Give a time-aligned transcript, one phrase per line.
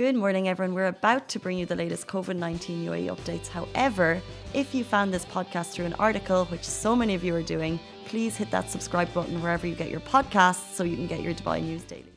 [0.00, 0.74] Good morning, everyone.
[0.74, 3.48] We're about to bring you the latest COVID 19 UAE updates.
[3.48, 4.22] However,
[4.54, 7.78] if you found this podcast through an article, which so many of you are doing,
[8.06, 11.34] please hit that subscribe button wherever you get your podcasts so you can get your
[11.34, 12.14] Dubai news daily.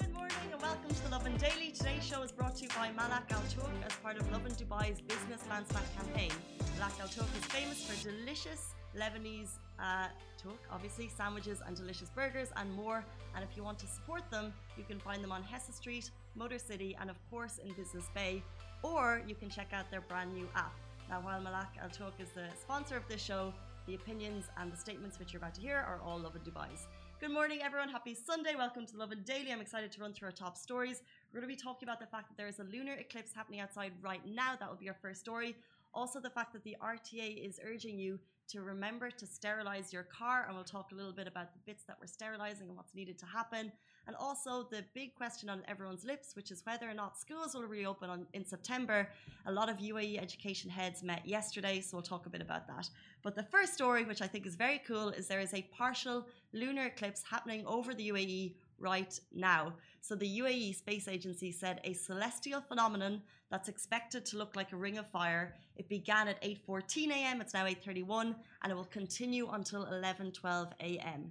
[0.00, 1.70] Good morning and welcome to the Lovin Daily.
[1.70, 5.00] Today's show is brought to you by Malak Al Touk as part of Lovin Dubai's
[5.02, 6.32] Business Lansman campaign.
[6.80, 10.06] Malak Al Touk is famous for delicious Lebanese uh,
[10.40, 13.04] Touk, obviously, sandwiches and delicious burgers and more.
[13.34, 16.58] And if you want to support them, you can find them on Hessa Street, Motor
[16.58, 18.42] City, and of course in Business Bay.
[18.82, 20.74] Or you can check out their brand new app.
[21.08, 23.52] Now, while Malak Al Touk is the sponsor of this show,
[23.86, 26.86] the opinions and the statements which you're about to hear are all Lovin Dubai's.
[27.20, 27.88] Good morning, everyone.
[27.88, 28.54] Happy Sunday.
[28.56, 29.52] Welcome to Lovin Daily.
[29.52, 31.02] I'm excited to run through our top stories.
[31.32, 33.60] We're going to be talking about the fact that there is a lunar eclipse happening
[33.60, 34.56] outside right now.
[34.58, 35.56] That will be our first story.
[35.94, 40.44] Also, the fact that the RTA is urging you to remember to sterilize your car.
[40.46, 43.18] And we'll talk a little bit about the bits that we're sterilizing and what's needed
[43.18, 43.72] to happen.
[44.06, 47.62] And also the big question on everyone's lips, which is whether or not schools will
[47.62, 49.08] reopen on, in September.
[49.46, 52.90] A lot of UAE education heads met yesterday, so we'll talk a bit about that.
[53.22, 56.26] But the first story, which I think is very cool, is there is a partial
[56.52, 59.74] lunar eclipse happening over the UAE right now.
[60.00, 64.76] So the UAE Space Agency said a celestial phenomenon that's expected to look like a
[64.76, 65.54] ring of fire.
[65.76, 67.40] It began at 8:14 a.m.
[67.40, 71.30] It's now 8:31 and it will continue until 11:12 a.m.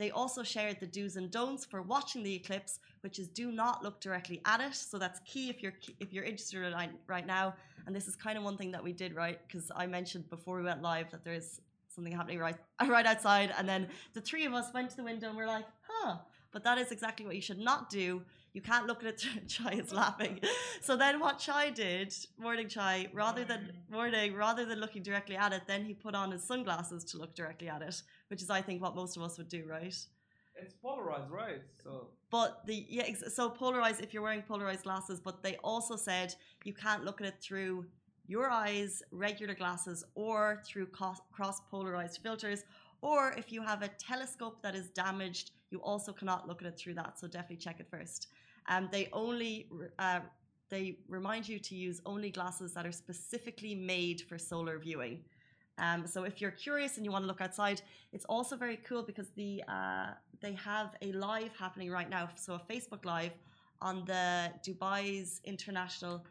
[0.00, 3.82] They also shared the do's and don'ts for watching the eclipse, which is do not
[3.82, 4.74] look directly at it.
[4.74, 6.74] So that's key if you're if you're interested
[7.06, 7.54] right now.
[7.86, 10.56] And this is kind of one thing that we did right because I mentioned before
[10.56, 14.54] we went live that there's something happening right right outside, and then the three of
[14.54, 16.16] us went to the window and we're like, huh.
[16.52, 19.48] But that is exactly what you should not do you can't look at it.
[19.48, 20.40] Chai is laughing.
[20.82, 25.52] So then what Chai did, morning Chai, rather than morning, rather than looking directly at
[25.52, 28.62] it, then he put on his sunglasses to look directly at it, which is I
[28.62, 29.94] think what most of us would do, right?
[30.56, 31.62] It's polarized, right?
[31.82, 36.34] So But the yeah, so polarized if you're wearing polarized glasses, but they also said
[36.64, 37.86] you can't look at it through
[38.26, 42.64] your eyes, regular glasses, or through cross polarized filters,
[43.00, 46.78] or if you have a telescope that is damaged, you also cannot look at it
[46.78, 47.18] through that.
[47.18, 48.28] So definitely check it first.
[48.68, 50.20] Um, they only uh,
[50.68, 55.24] they remind you to use only glasses that are specifically made for solar viewing.
[55.78, 57.80] Um, so if you're curious and you want to look outside,
[58.12, 60.10] it's also very cool because the uh,
[60.40, 62.28] they have a live happening right now.
[62.36, 63.32] So a Facebook live
[63.80, 66.24] on the Dubai's international,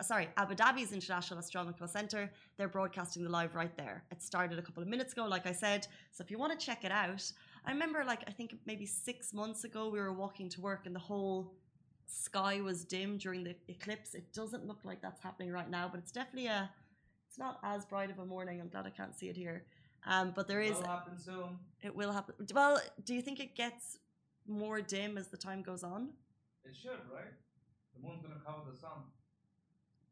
[0.00, 2.30] uh, sorry, Abu Dhabi's International Astronomical Center.
[2.56, 4.04] They're broadcasting the live right there.
[4.10, 5.86] It started a couple of minutes ago, like I said.
[6.12, 7.30] So if you want to check it out,
[7.66, 10.94] I remember like I think maybe six months ago we were walking to work and
[10.94, 11.54] the whole
[12.06, 14.14] sky was dim during the eclipse.
[14.14, 16.70] It doesn't look like that's happening right now, but it's definitely a.
[17.28, 18.60] It's not as bright of a morning.
[18.60, 19.64] I'm glad I can't see it here.
[20.06, 20.72] Um, but there is.
[20.72, 21.58] It will happen soon.
[21.82, 22.34] It will happen.
[22.54, 23.98] Well, do you think it gets
[24.46, 26.10] more dim as the time goes on?
[26.64, 27.32] It should, right?
[27.94, 28.98] The moon's gonna cover the sun.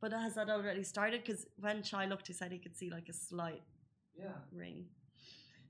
[0.01, 1.23] But has that already started?
[1.25, 3.63] Because when Chai looked, he said he could see like a slight
[4.19, 4.33] yeah.
[4.51, 4.87] ring.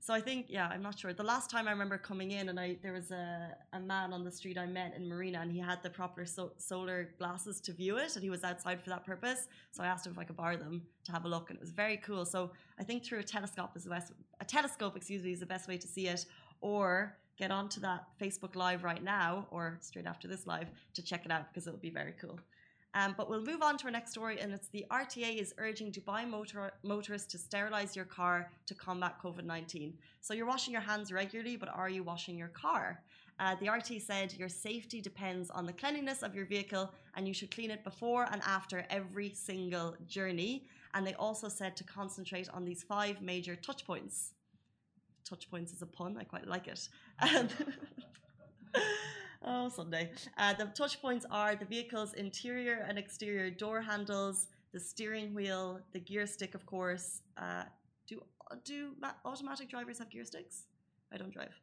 [0.05, 1.13] So I think, yeah, I'm not sure.
[1.13, 4.25] The last time I remember coming in, and I there was a, a man on
[4.25, 7.71] the street I met in Marina, and he had the proper so, solar glasses to
[7.71, 9.47] view it, and he was outside for that purpose.
[9.71, 11.61] So I asked him if I could borrow them to have a look, and it
[11.61, 12.25] was very cool.
[12.25, 14.11] So I think through a telescope is the best.
[14.41, 16.25] A telescope, excuse me, is the best way to see it,
[16.59, 21.23] or get onto that Facebook Live right now, or straight after this live, to check
[21.23, 22.37] it out because it'll be very cool.
[22.95, 25.91] Um, but we'll move on to our next story, and it's the RTA is urging
[25.91, 29.93] Dubai motor, motorists to sterilize your car to combat COVID 19.
[30.21, 33.01] So you're washing your hands regularly, but are you washing your car?
[33.39, 37.33] Uh, the RT said your safety depends on the cleanliness of your vehicle, and you
[37.33, 40.67] should clean it before and after every single journey.
[40.93, 44.33] And they also said to concentrate on these five major touch points.
[45.25, 46.89] Touch points is a pun, I quite like it.
[49.45, 50.11] Oh, Sunday.
[50.37, 55.81] Uh, the touch points are the vehicle's interior and exterior door handles, the steering wheel,
[55.91, 57.21] the gear stick, of course.
[57.37, 57.63] Uh,
[58.07, 58.21] do
[58.63, 58.91] do
[59.25, 60.67] automatic drivers have gear sticks?
[61.11, 61.53] I don't drive.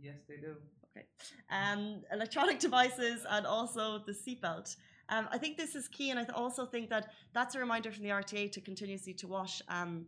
[0.00, 0.56] Yes, they do.
[0.96, 1.06] Okay.
[1.50, 4.76] Um, electronic devices and also the seatbelt.
[5.08, 8.04] Um, I think this is key, and I also think that that's a reminder from
[8.04, 10.06] the RTA to continuously to wash um,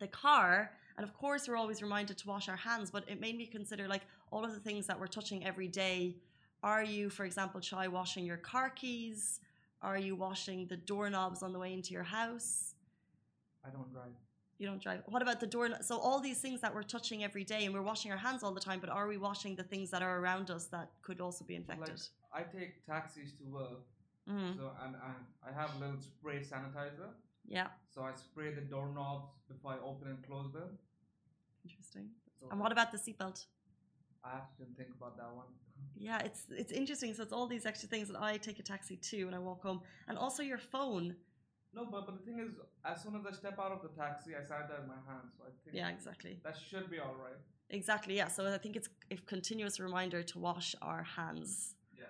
[0.00, 0.72] the car.
[0.96, 3.86] And of course, we're always reminded to wash our hands, but it made me consider
[3.86, 6.16] like all of the things that we're touching every day.
[6.62, 9.40] Are you, for example, Chai washing your car keys?
[9.82, 12.74] Are you washing the doorknobs on the way into your house?
[13.64, 14.12] I don't drive.
[14.58, 15.00] You don't drive.
[15.06, 15.70] What about the door?
[15.80, 18.52] So all these things that we're touching every day, and we're washing our hands all
[18.52, 18.78] the time.
[18.78, 21.98] But are we washing the things that are around us that could also be infected?
[22.34, 23.80] Like, I take taxis to work,
[24.28, 24.58] mm-hmm.
[24.58, 27.08] so and I, I have a little spray sanitizer.
[27.46, 27.68] Yeah.
[27.94, 30.78] So I spray the doorknobs before I open and close them.
[31.64, 32.08] Interesting.
[32.38, 33.46] So and what about the seatbelt?
[34.24, 35.46] I have to think about that one.
[35.96, 37.14] Yeah, it's it's interesting.
[37.14, 39.62] So it's all these extra things that I take a taxi too when I walk
[39.62, 41.16] home, and also your phone.
[41.72, 42.52] No, but, but the thing is,
[42.84, 45.32] as soon as I step out of the taxi, I sanitize my hands.
[45.36, 46.38] So I think yeah, exactly.
[46.42, 47.38] That should be all right.
[47.70, 48.16] Exactly.
[48.16, 48.28] Yeah.
[48.28, 51.76] So I think it's a continuous reminder to wash our hands.
[51.96, 52.04] Yeah.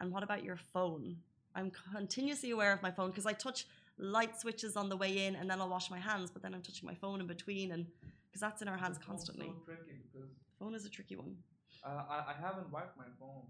[0.00, 1.16] And what about your phone?
[1.54, 3.66] I'm continuously aware of my phone because I touch
[4.02, 6.62] light switches on the way in, and then I'll wash my hands, but then I'm
[6.62, 7.86] touching my phone in between, and
[8.28, 9.46] because that's in our hands constantly.
[9.46, 10.28] So tricky because
[10.58, 11.36] phone is a tricky one.
[11.84, 13.42] Uh, I, I haven't wiped my phone.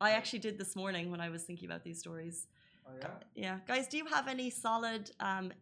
[0.00, 2.46] I actually did this morning when I was thinking about these stories.
[2.86, 3.08] Oh, yeah?
[3.34, 3.58] Yeah.
[3.68, 5.52] Guys, do you have any solid um,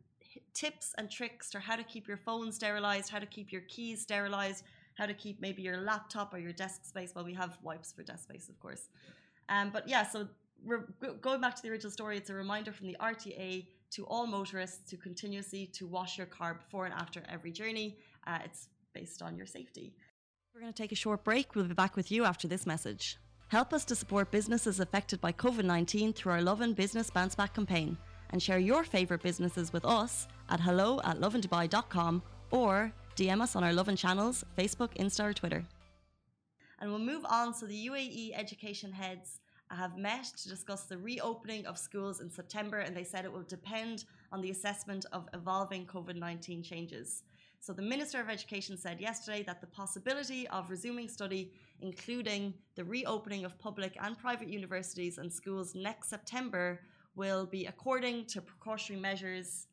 [0.54, 4.02] tips and tricks for how to keep your phone sterilized, how to keep your keys
[4.02, 7.12] sterilized, how to keep maybe your laptop or your desk space?
[7.14, 8.88] Well, we have wipes for desk space, of course.
[9.48, 10.28] Um, but yeah, so
[11.20, 14.88] going back to the original story, it's a reminder from the RTA to all motorists
[14.90, 17.96] to continuously to wash your car before and after every journey.
[18.26, 19.94] Uh, it's based on your safety.
[20.54, 21.54] We're going to take a short break.
[21.54, 23.16] We'll be back with you after this message.
[23.48, 27.54] Help us to support businesses affected by COVID 19 through our Lovin Business Bounce Back
[27.54, 27.96] campaign
[28.30, 33.64] and share your favourite businesses with us at hello at lovindubai.com or DM us on
[33.64, 35.64] our Lovin channels, Facebook, Insta, or Twitter.
[36.80, 37.54] And we'll move on.
[37.54, 42.78] So, the UAE education heads have met to discuss the reopening of schools in September,
[42.78, 47.22] and they said it will depend on the assessment of evolving COVID 19 changes.
[47.60, 52.84] So the Minister of Education said yesterday that the possibility of resuming study, including the
[52.84, 56.80] reopening of public and private universities and schools next September,
[57.16, 59.66] will be according to precautionary measures.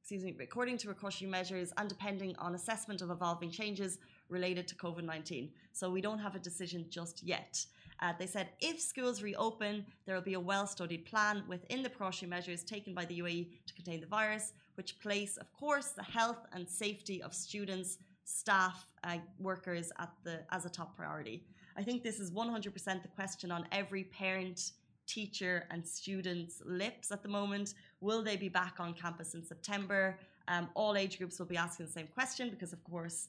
[0.00, 3.98] Excuse me, according to precautionary measures and depending on assessment of evolving changes
[4.28, 5.50] related to COVID 19.
[5.72, 7.64] So we don't have a decision just yet.
[8.00, 11.90] Uh, they said if schools reopen, there will be a well studied plan within the
[11.90, 16.02] precautionary measures taken by the UAE to contain the virus, which place, of course, the
[16.02, 21.44] health and safety of students, staff, uh, workers at the, as a top priority.
[21.76, 24.72] I think this is 100% the question on every parent,
[25.06, 27.74] teacher, and student's lips at the moment.
[28.00, 30.18] Will they be back on campus in September?
[30.48, 33.28] Um, all age groups will be asking the same question because, of course,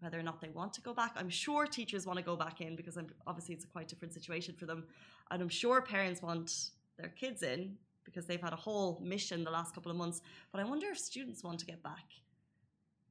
[0.00, 1.12] whether or not they want to go back.
[1.16, 4.14] I'm sure teachers want to go back in because I'm, obviously it's a quite different
[4.14, 4.84] situation for them.
[5.30, 6.50] And I'm sure parents want
[6.98, 10.22] their kids in because they've had a whole mission the last couple of months.
[10.52, 12.06] But I wonder if students want to get back.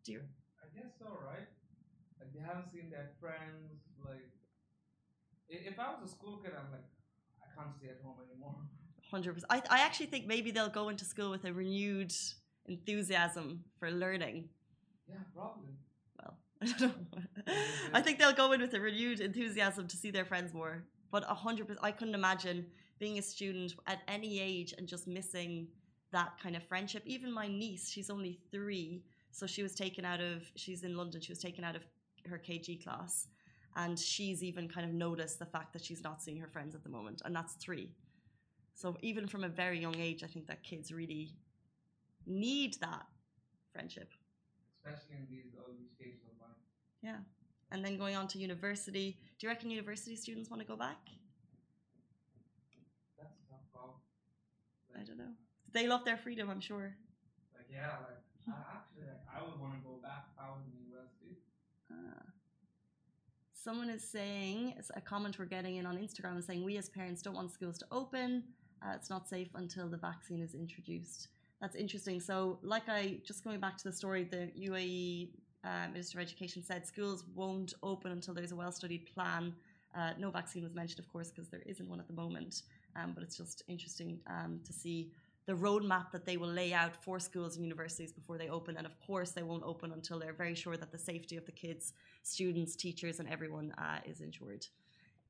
[0.03, 0.21] Do you?
[0.61, 1.47] I guess so, right?
[2.19, 3.81] Like they haven't seen their friends.
[4.03, 4.29] Like,
[5.47, 6.85] if I was a school kid, I'm like,
[7.41, 8.55] I can't stay at home anymore.
[9.09, 9.51] Hundred percent.
[9.51, 12.13] I I actually think maybe they'll go into school with a renewed
[12.67, 14.49] enthusiasm for learning.
[15.07, 15.73] Yeah, probably.
[16.61, 17.21] I don't know.
[17.93, 20.83] I think they'll go in with a renewed enthusiasm to see their friends more.
[21.11, 22.65] But a hundred percent, I couldn't imagine
[22.99, 25.67] being a student at any age and just missing
[26.11, 27.03] that kind of friendship.
[27.05, 30.43] Even my niece, she's only three, so she was taken out of.
[30.55, 31.21] She's in London.
[31.21, 31.83] She was taken out of
[32.29, 33.27] her KG class,
[33.75, 36.83] and she's even kind of noticed the fact that she's not seeing her friends at
[36.83, 37.89] the moment, and that's three.
[38.75, 41.33] So even from a very young age, I think that kids really
[42.25, 43.05] need that
[43.73, 44.11] friendship.
[44.85, 46.28] Especially in these early stages of life.
[47.01, 47.17] Yeah.
[47.71, 49.17] And then going on to university.
[49.37, 50.97] Do you reckon university students want to go back?
[53.17, 53.35] That's
[53.73, 54.01] tough.
[54.93, 55.33] Like, I don't know.
[55.71, 56.95] They love their freedom, I'm sure.
[57.55, 60.61] Like yeah, like I actually like, I would want to go back if I was
[60.65, 61.37] in university.
[61.91, 62.23] Ah.
[63.53, 66.89] Someone is saying it's a comment we're getting in on Instagram is saying we as
[66.89, 68.43] parents don't want schools to open.
[68.81, 71.27] Uh, it's not safe until the vaccine is introduced.
[71.61, 72.19] That's interesting.
[72.19, 75.29] So, like I just going back to the story, the UAE
[75.63, 79.53] uh, Minister of Education said schools won't open until there's a well studied plan.
[79.95, 82.63] Uh, no vaccine was mentioned, of course, because there isn't one at the moment.
[82.95, 85.11] Um, but it's just interesting um, to see
[85.45, 88.77] the roadmap that they will lay out for schools and universities before they open.
[88.77, 91.51] And of course, they won't open until they're very sure that the safety of the
[91.51, 94.67] kids, students, teachers, and everyone uh, is ensured.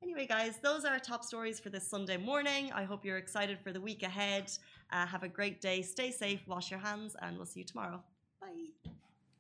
[0.02, 2.72] Anyway, guys, those are our top stories for this Sunday morning.
[2.74, 4.52] I hope you're excited for the week ahead.
[4.92, 5.82] Uh, have a great day.
[5.82, 8.02] Stay safe, wash your hands, and we'll see you tomorrow.
[8.42, 8.89] Bye.